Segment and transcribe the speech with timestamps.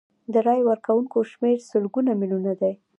[0.33, 2.73] د رایې ورکوونکو شمیر سلګونه میلیونه دی.